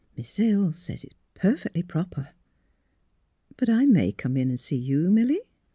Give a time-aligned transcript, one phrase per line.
[0.17, 0.35] Mrs.
[0.47, 2.21] Hill says it's perfectly proper."
[3.53, 5.41] '^ But I may come in and see you, Milly?